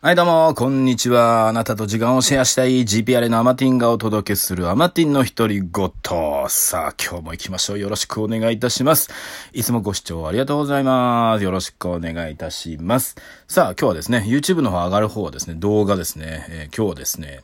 [0.00, 1.48] はいどうも、こんにちは。
[1.48, 6.48] あなたと時間をシェアしたい GPR のアマティンがお届けするアマティンの一人ごと。
[6.48, 7.80] さあ、今日も行きましょう。
[7.80, 9.10] よろしくお願いいたします。
[9.52, 11.42] いつもご視聴ありがとうございます。
[11.42, 13.16] よろしくお願いいたします。
[13.48, 17.40] さあ、今日はですね、YouTube の方上がる方はですね、動画ですね、えー、今日はですね、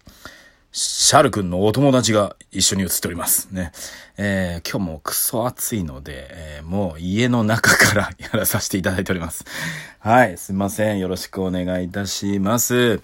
[0.77, 3.47] シャル君のお友達が一緒に写っております。
[3.53, 3.71] ね。
[4.17, 9.45] えー、今日もクソ暑いので、えー、もう家の中からやらさせていただいております。
[10.01, 10.99] はい、すいません。
[10.99, 13.01] よろしくお願いいたします。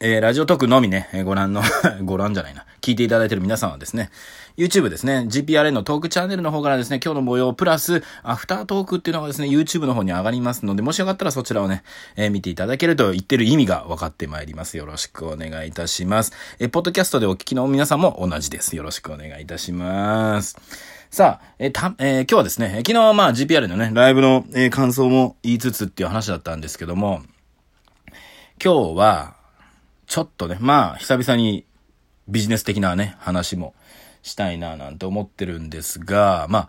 [0.00, 1.64] えー、ラジオトークのみね、ご覧の
[2.04, 4.10] ご覧じゃないな、聞いていただいている皆さんはですね、
[4.56, 11.82] YouTube ですね、GPRN のトークチャンネルの方からですね、今日の模様、プラス、アフタートークっていうのがですね、YouTube の方に上がりますので、もしよかったらそちらをね、
[12.14, 14.76] えー、見ていただけると言ってる意味が分かってまいります。
[14.76, 16.32] よろしくお願いいたします。
[16.60, 18.76] えー、ポッドキャストでお聞きの皆さんも同じです。
[18.76, 20.56] よろしくお願いいたします。
[21.10, 27.22] さあ、えー、た、えー、今日はですね、昨日はまあ GPR のね、ライブの、えー、感想も言いつつっていう話だったんですけども、
[28.64, 29.34] 今日は、
[30.06, 31.66] ちょっとね、まあ、久々に
[32.28, 33.74] ビジネス的なね、話も
[34.24, 36.68] したいななんて思ってるんですが、まあ、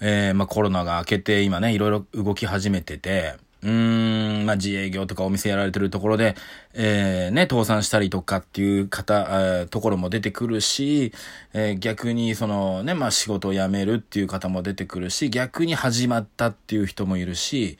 [0.00, 6.36] えー、まあコロナが明けて今ね、いろいろ動き始めてて、うーん、まあ自営業とかお店やられてるところで、
[6.74, 11.12] えー、ね、倒産したりとかっていう方、えー、ところも出てくるし、
[11.54, 17.78] えー、逆にそのね、まあ仕事を辞めるっていう方も出てくるし、逆に始まったっていう人もいるし、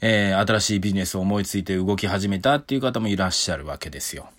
[0.00, 4.30] えー、新しいビジネスを思いついて動き始めたっていう方もいらっしゃるわけですよ。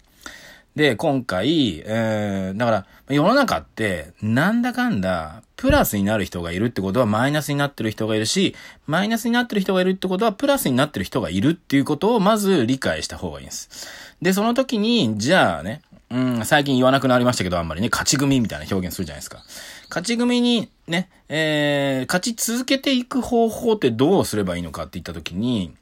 [0.76, 8.56] で、今回、えー、だから、世の中って、なんだかんだ、プラスになる人がいるってことはマイナスになってる人がいるし、
[8.88, 13.88] マイナスになってる人がいるってことはプラスになってる人がいるっていうことをまず理解した方がいいんです。
[14.22, 19.44] で、その時に、じゃあね、うん、最近言わなくなりましたけど、あんまりね、勝ち組みたいな表現するじゃないですか。
[19.90, 25.74] 勝ち組にね、えー、勝ち続けていく方法ってどうすればいいのかって言った時に、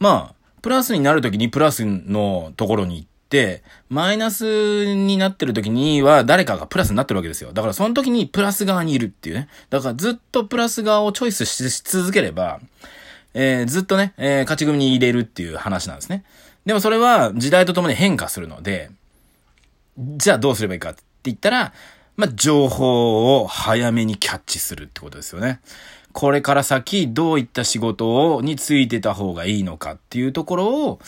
[0.00, 3.13] まあ、プラスになる時にプラスのところに行って、
[3.88, 7.52] マイナスになってる時には誰かがプラスになってるわけですよ。
[7.52, 9.48] だからその時にプラス側にいるっていうね。
[9.70, 12.60] だからずっとプラス側をチョイスし続ければ、
[13.34, 16.24] えー、ずっとね、えー、勝ち組に入れるっていう話なんですね。
[16.64, 18.90] でもそれは時代とともに変化するので、
[19.98, 21.72] じゃあどうすればいいかって言ったら、
[22.16, 25.60] まあ、情報を早めにキャッチするってことですよね。
[26.12, 31.00] これから先どういった仕事をについてた方がいいのかっていうところを、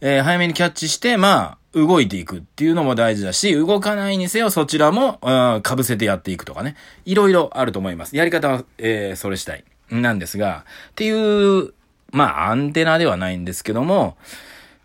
[0.00, 5.18] えー、早めにキャッチして、まあ、動いていくっていうのも大事だし、動かないにせよそちらも、
[5.62, 6.76] かぶせてやっていくとかね。
[7.04, 8.16] いろいろあると思います。
[8.16, 9.64] やり方は、えー、それしたい。
[9.90, 11.72] なんですが、っていう、
[12.12, 14.16] まあ、アンテナではないんですけども、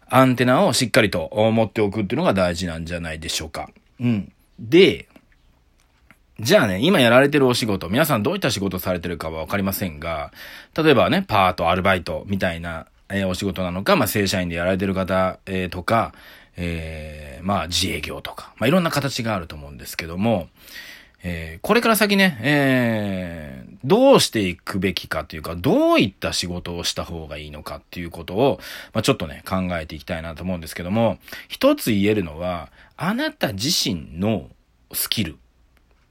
[0.07, 3.69] アンテナをしっかりと持っておくっていうのが大事なんじゃないでしょうか。
[3.99, 4.31] うん。
[4.59, 5.07] で、
[6.39, 10.31] じゃあね、今やられてるお仕事、皆さんどういった仕事されてるかはわかりませんが、
[10.77, 16.13] 例えばね、パート、アルバイトみたいな、えー、お仕事なのか、まあ、正社員でやられてる方、えー、とか、
[16.57, 20.47] えー、まあ、自営業とか、まあ、いろんな形があると思うんですけども、
[21.23, 28.59] えー、これから先ね、えー、どうしていくべきかというか、どういった仕事をした方がいいのかっていうことを、
[28.93, 31.17] まあ、ちょっとね、考えていきたいなと思うんですけども、
[31.47, 34.49] 一つ言えるのは、あなた自身の
[34.93, 35.37] スキル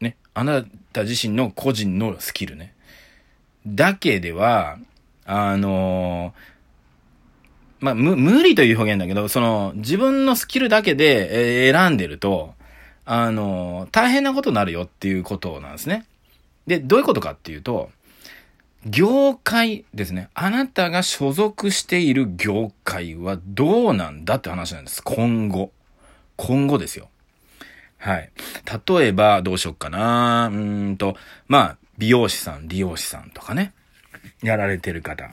[0.01, 2.75] ねあなた自身の個人のスキルね。
[3.67, 4.79] だけでは、
[5.25, 6.35] あの
[7.81, 12.55] まあ、無、無理という表現だけど、その、自分のスキルだけで、え、選んでると、
[13.07, 16.07] あの大変なことになるよっていうことなんですね。
[16.67, 17.91] で、どういうことかっていうと、
[18.87, 20.29] 業界ですね。
[20.35, 25.03] あなたが所属している業界はどうなんだって話なんです。
[25.03, 25.73] 今後。
[26.37, 27.09] 今後ですよ。
[27.99, 28.31] はい。
[28.89, 30.51] 例えば、どうしよっかな。
[30.53, 31.17] うんと、
[31.49, 33.73] まあ、美容師さん、理容師さんとかね。
[34.45, 35.31] やられてる方。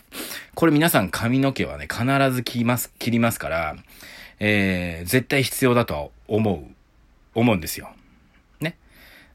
[0.55, 3.75] これ皆さん髪の毛はね、必ず切ります、切りますから、
[4.39, 6.63] えー、絶対必要だとは思う、
[7.35, 7.91] 思うんですよ。
[8.61, 8.77] ね。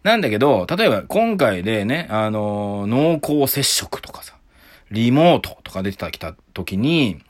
[0.03, 4.35] なんだけど、例えば今回でね、あのー、濃厚接触とかさ、
[4.91, 7.21] リモートとか出てきた時に、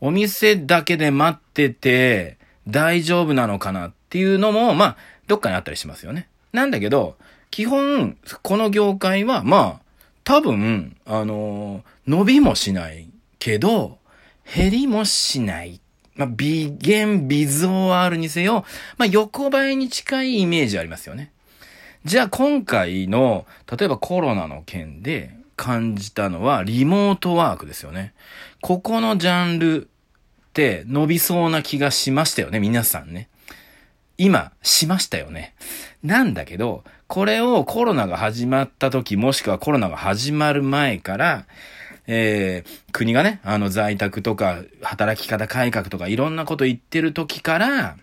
[0.00, 4.96] お店だけで待ってて大丈夫なのかなっていうのも、まあ、
[5.26, 6.28] どっかにあったりしますよね。
[6.54, 7.16] なんだけど、
[7.50, 9.89] 基本、この業界は、まあ、
[10.30, 13.10] 多分、あの伸びもしない
[13.40, 13.98] けど、
[14.54, 15.80] 減りもしない。
[16.14, 18.64] まあ、微減、微増はあるにせよ、
[18.96, 21.32] まあ、横ばいに近いイメージありますよね。
[22.04, 23.44] じゃあ今回の、
[23.76, 28.14] 例えばコロナの件で感じたのは、リモートワークですよね。
[28.60, 29.88] ここのジャンルっ
[30.52, 33.28] て伸びそうな気がしましたよね、皆さんね。
[34.16, 35.56] 今しましたよね。
[36.04, 41.44] なんだけど、これをコロナが始まった時、もしくはコロナが始まる前から、
[42.06, 47.96] えー、国がね、あの在宅とか働き方改革とかいろんなこと言ってる時から、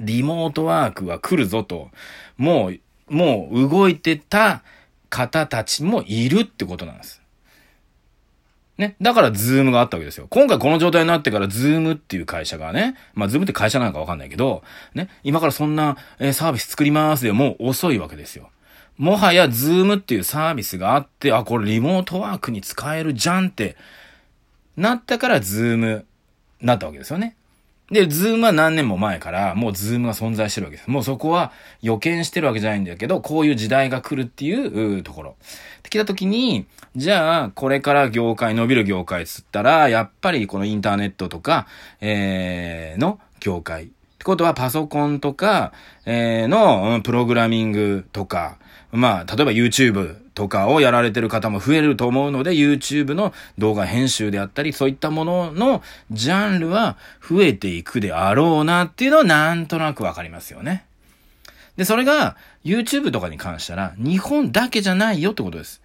[0.00, 1.90] リモートワークは来るぞと、
[2.38, 4.62] もう、もう動いてた
[5.10, 7.20] 方たちもいるってことなんです。
[8.78, 8.96] ね。
[9.00, 10.26] だから、 Zoom があったわけですよ。
[10.28, 14.62] 今回この状態になってから、 Zoom っていう会社がね、まあ、 Zoom って会社なのかわかんないけど、
[14.94, 15.08] ね。
[15.24, 18.50] 今からそんな、えー、サービス作りますでもう遅いわけですよ。
[18.98, 23.76] もはや、 Zoom っていうサービスがあって、あ、これリモートワークに使えるじゃんって、
[24.76, 26.06] なったから、 Zoom、
[26.60, 27.36] なったわけですよね。
[27.90, 30.90] で、 Zoom は何年も前から、もう Zoom が存在してるわけです。
[30.90, 31.52] もうそこは
[31.82, 35.36] 予見してるわけじゃないんだけど、こういう時代が来るっていうところ。
[35.84, 36.66] で、来た時に、
[36.96, 41.68] じゃあ、これから業界、伸びる業界っつったら、やっぱりこのインターネットとか、
[42.00, 43.84] えー、の業界。
[43.84, 43.86] っ
[44.18, 45.72] てことは、パソコンとか、
[46.06, 48.58] えー、の、プログラミングとか、
[48.92, 56.96] まあ、例えば YouTube とかをやられてる方も増えると思うので、YouTube の動画編集であったり、そういったもののジャンルは
[57.26, 60.86] 増えていくであろうなっていうのはなんとなくわかりますよね。
[61.76, 65.82] で、それが YouTube とかに関したら日本だけじゃないよってことです。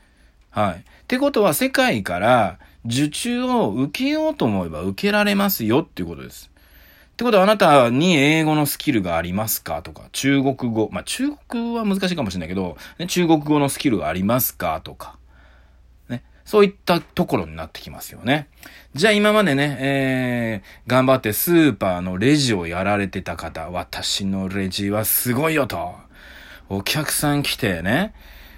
[0.51, 0.75] はい。
[0.79, 6.50] ってことは世界から受注を受けようと思えば受けられますよっていうことです。
[7.21, 9.83] ってことはあなたに英語のスキルがありますか？
[9.83, 10.89] とか、中国語。
[10.91, 14.81] まあ、中国は難しいかもしれないけど、ね、中国語のスキルがありますか？
[14.83, 15.19] とか。
[16.09, 16.23] ね。
[16.45, 18.47] そういったところになってきますよね。
[18.95, 25.93] じゃあ今までね、えー、頑張ってスーパーのレジをやられてた方、私のレジはすごいよと。
[26.69, 28.15] お客さん来てね、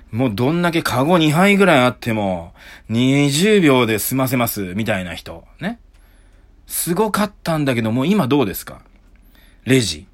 [0.09, 2.53] もうどんだけカゴ2杯ぐらいあっても、
[2.89, 5.43] 20秒で済ませます、みたいな人。
[5.59, 5.79] ね。
[6.65, 8.81] すごかったんだけども、今どうですか？
[9.65, 10.07] レジ。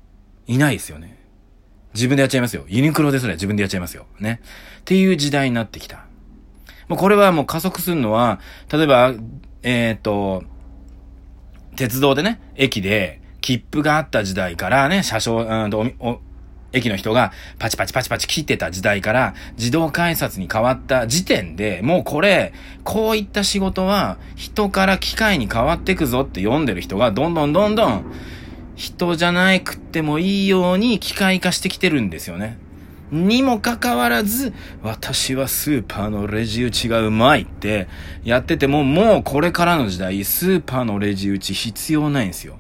[0.48, 1.18] いないですよね。
[1.94, 2.66] 自分でやっちゃいますよ。
[2.68, 4.06] ユニクロですら自分でやっちゃいますよ。
[4.20, 4.42] ね。
[4.82, 6.06] っていう時代になってきた。
[6.88, 8.40] もうこれはもう加速するのは、
[8.72, 9.14] 例えば、
[9.62, 10.44] えっ、ー、と、
[11.76, 16.20] 鉄道でね、駅で切符があった時代からね、車掌、うんお
[16.72, 28.06] 駅の人がパチパチパチパチ切ってた時代から自動改札に変わった時点でもうこれ、こういった仕事は人から機械に変わってくぞって読んでる人がどんどんどんどん
[28.76, 32.58] 人じゃなくってもいいように機械化してきてるんですよね。
[33.12, 37.88] にもかかわらず、私はスーパーのレジ打ちがうまいって
[38.24, 42.60] やってても、もうこれからの時代、スーパーのレジ打ち必要ないんですよ。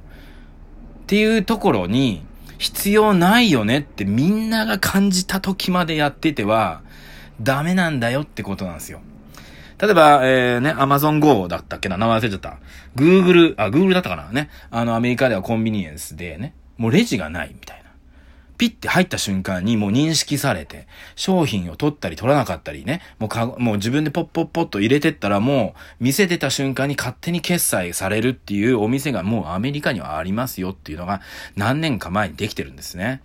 [1.03, 2.23] っていうところに、
[2.59, 6.81] 必要ないよねってみんなが感じた時までやってては、
[7.41, 9.01] ダメなんだよってことなんですよ。
[9.79, 12.57] 例えば、えー、ね、アマゾン Go だったっけな名前忘れちゃった。
[12.97, 14.49] Google、あ、Google だったかなね。
[14.71, 17.78] あの、アメリカではコンビニエンスでね、もうレジがないみたいな。
[18.59, 20.85] ピッて入った瞬間にもう認識されて、
[21.15, 31.21] 商品を取ったり取らなかったりね、もうか、もう自分でポッポッポッと入れてったらもう、店出た瞬間に勝手に決済されるっていうお店がもうアメリカにはありますよっていうのが
[31.55, 33.21] 何年か前にできてるんですね。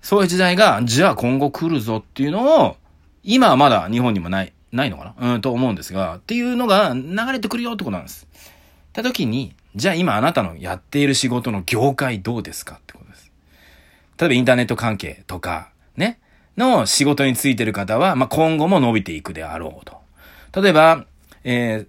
[0.00, 2.76] そういう時代が、じゃあ今後来るぞっていうのを、
[3.24, 5.34] 今はまだ日本にもない、ないのかな？
[5.34, 8.28] うんと思うんですが、っていうのが流れてくるよってことなんです。
[8.92, 13.09] た時に、じゃあ今あなたのやっている仕事の業界どうですかってこと
[14.20, 16.20] 例えばインターネット関係とか、ね、
[16.58, 20.60] の仕事についてる方は、まあ、今後も伸びていくであろうと。
[20.60, 21.06] 例えば、
[21.42, 21.86] え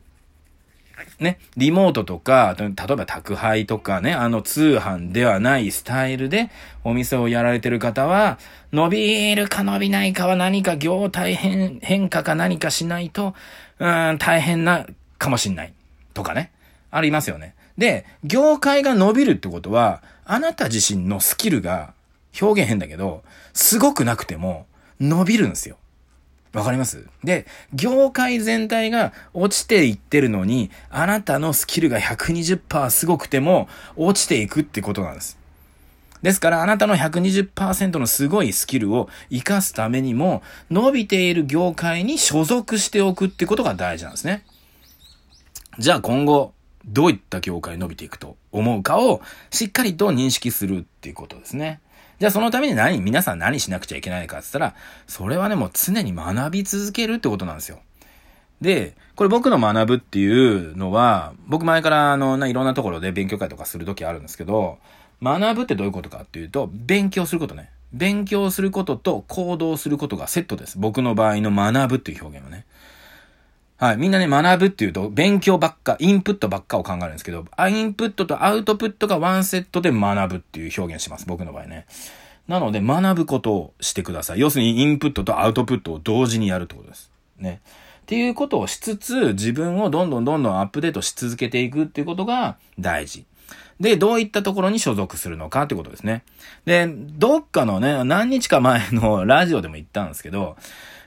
[1.20, 6.50] ー、ね、リモートとか、例えば宅配とかね、あの通販ではないスタイルで
[6.86, 8.40] お店をやられてる方は、
[8.72, 13.36] 伸びるか伸びないかは何か業態変変化か何かしないと、
[13.80, 15.74] うん、大変なかもしんない。
[16.14, 16.52] とかね。
[16.92, 17.56] ありますよね。
[17.78, 21.94] で、業界が伸びるってことは、あなた自身のスキルが
[22.40, 23.24] 表現変だけど、
[23.54, 24.68] すごくなくても
[25.00, 25.78] 伸びるんですよ。
[26.54, 27.08] わかります？
[27.24, 35.38] で、業界全体が落ちていってるのに、あなたのスキルが120%すごくても落ちていくってことなんです。
[36.22, 44.44] ですから、あなたの120%のすごいスキルを活かすためにも、伸びている業界に所属しておくってことが大事なんですね。
[45.80, 46.54] じゃあ今後、
[46.86, 49.22] どういった業界伸びていくと思うかを
[49.52, 51.80] しっかりと認識するっていうことですね。
[52.22, 54.76] じゃあそのために何、皆さん何しなくちゃいけないかって言ったら、
[55.08, 57.80] それはね、もう常に学び続けるってことなんですよ。
[58.62, 64.78] で、これ僕の学ぶっていうのは、僕前からあの、いろんなところで勉強会とかするときあるんですけど、
[65.24, 67.72] 学ぶってどういうことかっていうと、勉強することね。
[67.92, 70.78] 勉強することと行動することがセットです。
[70.78, 72.68] 僕の場合の学ぶっていう表現はね。
[73.82, 73.98] はい。
[73.98, 81.26] みんなね、学ぶっていうと、勉強ばっか、インプットばっかを考えるんですけど、インプットとアウトプットがワンセットで学ぶっていう表現します。
[81.26, 81.88] 僕の場合ね。
[82.48, 84.40] なので、学ぶことをしてください。
[84.40, 87.10] 要するに、インプットとアウトプットを同時にやるってことです。
[87.40, 87.62] ね。
[88.02, 93.26] っていうことをしつつ、自分をどんどんどんどんアップデートし続けていくっていうことが大事。
[93.80, 96.24] で、どういったところに所属するのかってことですね。
[96.66, 100.56] で、どっかのね、何日か前のラジオでも言ったんですけど、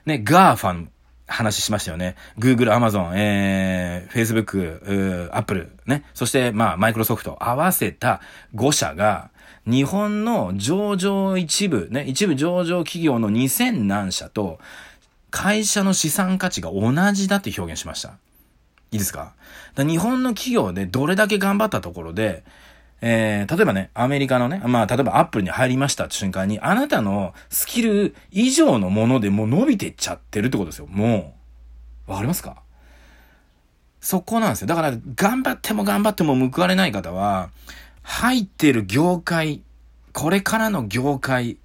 [0.07, 0.91] ね、ガーファン
[1.27, 2.17] 話しましたよね。
[2.39, 6.05] Google、Amazon、えー、Facebook、Apple、ね。
[6.15, 8.21] そして、まあ、マイクロソフト合わせた
[8.55, 9.31] 5社が、
[9.67, 14.59] 日本の上場一部、ね、一部上場企業の2000何社と、
[15.31, 18.11] 会社の資産価値が同じだって表現しました。
[18.93, 19.33] いいですか？
[19.77, 22.45] 日本の企業でどれだけ頑張ったところで、
[23.07, 30.87] えー、例えばね、アメリカのね、まあ、例えばアップルに入りましたって瞬間に、あなたのスキル以上のものでもう伸びてっちゃってるってことですよ。
[30.89, 31.37] も
[32.09, 32.11] う。
[32.11, 32.63] わかりますか？
[34.01, 34.69] そこなんですよ。
[34.69, 37.51] だから、頑張っても頑張っても報われない方は、
[38.03, 39.61] 入ってる業界、
[40.15, 41.59] これからの業界、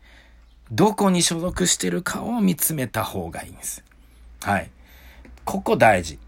[0.74, 3.82] どこに所属してるかを見つめた方がいいんです。
[4.42, 4.70] はい。
[5.46, 6.20] ここ大事。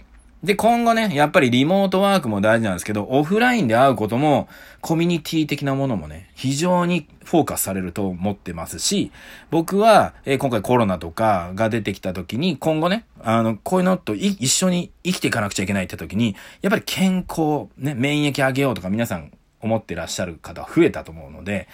[0.43, 4.49] で、今後ね、やっぱりリモートワークも大事なんですけど、オフラインで会うことも、
[4.81, 9.11] コミュニティ的なものもね、非常にフォーカスされると思ってますし、
[9.51, 21.67] 僕は、えー、今回コロナとかが出てきた時に、今後ね、あの、こういうのと一緒に生きていかなくちゃいけないって時に、やっぱり健康、ね、免疫上げようとか皆さん思ってらっしゃる方増えたと思うので、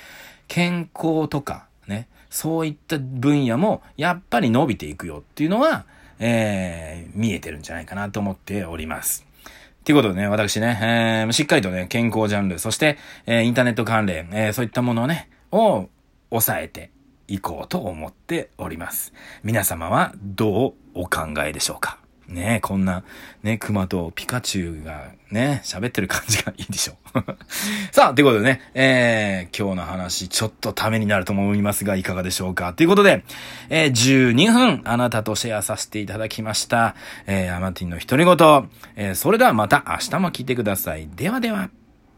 [0.50, 5.86] 健康とか、ね、そういった分野も、やっぱり伸びていくよっていうのは、
[6.19, 9.25] えー、見えてるんじゃないかなと思っております。
[9.83, 15.89] ということでね、私ね、えー、しっかりとね、健康ジャンル、そして、えー、インターネット関連、えー、そういったものをね、を
[16.29, 16.91] 抑えて
[17.27, 19.13] いこうと思っております。
[19.43, 22.00] 皆様はどうお考えでしょうか？
[22.27, 23.03] ねえこんな、
[23.41, 26.96] ね、熊とピカチュウがね、喋ってる感じがいいでしょ。
[27.91, 33.24] さあ、ということでね、えー、今日の話、ちょっとためになると思いますが、いかがでしょうかということで、
[33.69, 36.96] えー、12分、あなたとシェアさせていただきました。
[37.27, 38.69] えー、アマティンの独り言。
[38.96, 41.07] えー、それではまた明日も聞いてください。
[41.15, 41.69] ではでは。